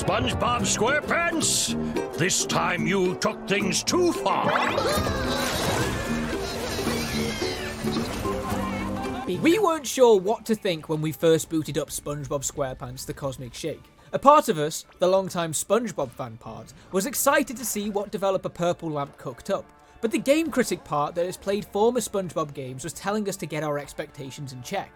[0.00, 4.46] SpongeBob SquarePants, this time you took things too far.
[9.42, 13.52] We weren't sure what to think when we first booted up SpongeBob SquarePants The Cosmic
[13.52, 13.84] Shake.
[14.14, 18.48] A part of us, the long-time SpongeBob fan part, was excited to see what developer
[18.48, 19.66] Purple Lamp cooked up.
[20.00, 23.44] But the game critic part that has played former SpongeBob games was telling us to
[23.44, 24.90] get our expectations in check.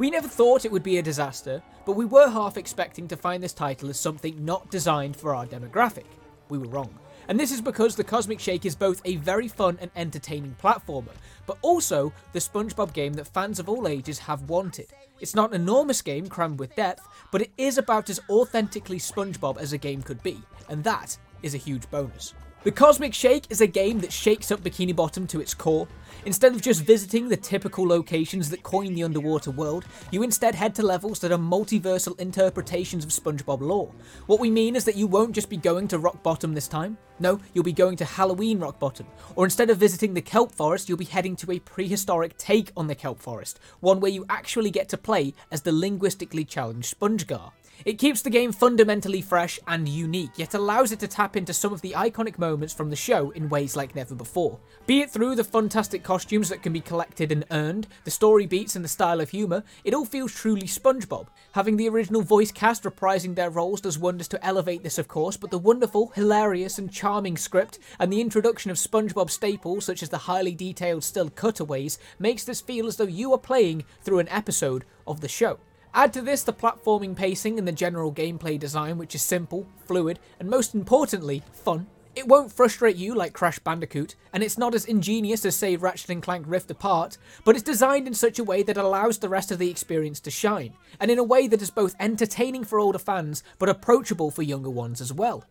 [0.00, 3.42] We never thought it would be a disaster, but we were half expecting to find
[3.42, 6.06] this title as something not designed for our demographic.
[6.48, 6.98] We were wrong.
[7.28, 11.12] And this is because the Cosmic Shake is both a very fun and entertaining platformer,
[11.44, 14.86] but also the SpongeBob game that fans of all ages have wanted.
[15.20, 19.58] It's not an enormous game crammed with depth, but it is about as authentically SpongeBob
[19.58, 22.32] as a game could be, and that is a huge bonus.
[22.62, 25.88] The Cosmic Shake is a game that shakes up Bikini Bottom to its core.
[26.26, 30.74] Instead of just visiting the typical locations that coin the underwater world, you instead head
[30.74, 33.90] to levels that are multiversal interpretations of SpongeBob lore.
[34.26, 36.98] What we mean is that you won't just be going to Rock Bottom this time.
[37.18, 39.06] No, you'll be going to Halloween Rock Bottom.
[39.36, 42.88] Or instead of visiting the Kelp Forest, you'll be heading to a prehistoric take on
[42.88, 47.52] the Kelp Forest, one where you actually get to play as the linguistically challenged SpongeGar.
[47.84, 51.72] It keeps the game fundamentally fresh and unique, yet allows it to tap into some
[51.72, 54.58] of the iconic moments from the show in ways like never before.
[54.86, 58.76] Be it through the fantastic costumes that can be collected and earned, the story beats
[58.76, 61.28] and the style of humour, it all feels truly SpongeBob.
[61.52, 65.38] Having the original voice cast reprising their roles does wonders to elevate this of course,
[65.38, 70.10] but the wonderful, hilarious and charming script and the introduction of SpongeBob staples such as
[70.10, 74.28] the highly detailed still cutaways makes this feel as though you are playing through an
[74.28, 75.58] episode of the show.
[75.92, 80.20] Add to this the platforming pacing and the general gameplay design, which is simple, fluid,
[80.38, 81.88] and most importantly, fun.
[82.14, 86.22] It won't frustrate you like Crash Bandicoot, and it's not as ingenious as, say, Ratchet
[86.22, 89.50] & Clank Rift Apart, but it's designed in such a way that allows the rest
[89.50, 92.98] of the experience to shine, and in a way that is both entertaining for older
[92.98, 95.44] fans, but approachable for younger ones as well.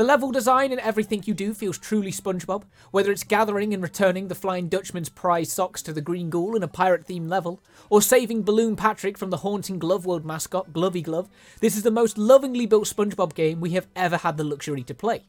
[0.00, 4.28] The level design and everything you do feels truly SpongeBob, whether it's gathering and returning
[4.28, 8.00] the Flying Dutchman's prize socks to the Green Ghoul in a pirate themed level, or
[8.00, 11.28] saving Balloon Patrick from the haunting Glove World mascot Glovey Glove.
[11.60, 14.94] This is the most lovingly built SpongeBob game we have ever had the luxury to
[14.94, 15.24] play.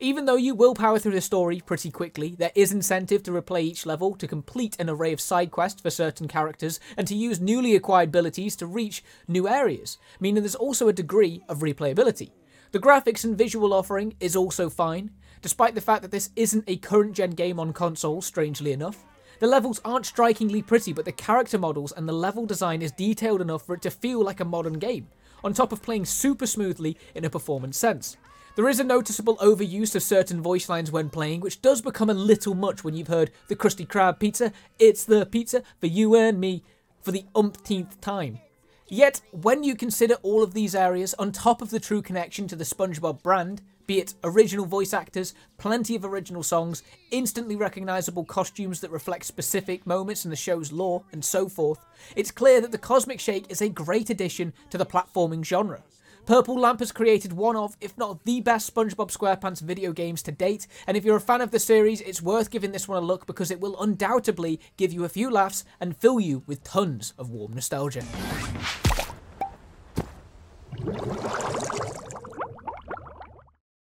[0.00, 3.62] Even though you will power through the story pretty quickly, there is incentive to replay
[3.62, 7.40] each level to complete an array of side quests for certain characters and to use
[7.40, 12.30] newly acquired abilities to reach new areas, meaning there's also a degree of replayability.
[12.72, 15.10] The graphics and visual offering is also fine,
[15.40, 19.04] despite the fact that this isn't a current gen game on console, strangely enough.
[19.38, 23.40] The levels aren't strikingly pretty, but the character models and the level design is detailed
[23.40, 25.08] enough for it to feel like a modern game,
[25.44, 28.16] on top of playing super smoothly in a performance sense.
[28.56, 32.14] There is a noticeable overuse of certain voice lines when playing, which does become a
[32.14, 36.40] little much when you've heard the Krusty Krab pizza, it's the pizza for you and
[36.40, 36.62] me,
[37.02, 38.40] for the umpteenth time.
[38.88, 42.54] Yet, when you consider all of these areas on top of the true connection to
[42.54, 48.80] the SpongeBob brand, be it original voice actors, plenty of original songs, instantly recognisable costumes
[48.80, 52.78] that reflect specific moments in the show's lore, and so forth, it's clear that the
[52.78, 55.82] Cosmic Shake is a great addition to the platforming genre.
[56.26, 60.32] Purple Lamp has created one of, if not the best SpongeBob SquarePants video games to
[60.32, 63.06] date, and if you're a fan of the series, it's worth giving this one a
[63.06, 67.14] look because it will undoubtedly give you a few laughs and fill you with tons
[67.16, 68.02] of warm nostalgia.